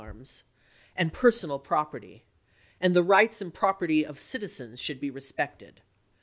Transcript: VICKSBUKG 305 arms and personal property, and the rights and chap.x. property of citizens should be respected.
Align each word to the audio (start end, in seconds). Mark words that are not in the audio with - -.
VICKSBUKG 0.01 0.09
305 0.09 0.15
arms 0.17 0.43
and 0.95 1.13
personal 1.13 1.59
property, 1.59 2.25
and 2.79 2.95
the 2.95 3.03
rights 3.03 3.39
and 3.39 3.51
chap.x. 3.51 3.59
property 3.59 4.03
of 4.03 4.19
citizens 4.19 4.79
should 4.79 4.99
be 4.99 5.11
respected. 5.11 5.83